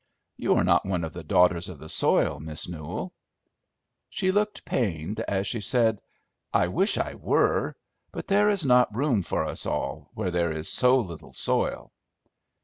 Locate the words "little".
10.99-11.33